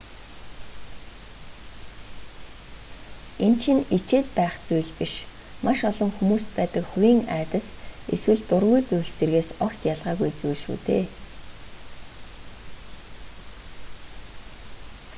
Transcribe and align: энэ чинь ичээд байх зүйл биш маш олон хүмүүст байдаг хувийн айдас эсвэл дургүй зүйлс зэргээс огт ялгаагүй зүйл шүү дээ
энэ 3.45 3.57
чинь 3.61 3.87
ичээд 3.97 4.27
байх 4.37 4.55
зүйл 4.67 4.91
биш 4.97 5.13
маш 5.65 5.79
олон 5.89 6.11
хүмүүст 6.17 6.49
байдаг 6.57 6.83
хувийн 6.91 7.21
айдас 7.37 7.65
эсвэл 8.15 8.41
дургүй 8.49 8.81
зүйлс 8.89 9.11
зэргээс 9.19 9.49
огт 9.65 9.79
ялгаагүй 9.93 10.31
зүйл 10.41 10.59
шүү 10.63 10.77
дээ 10.87 11.05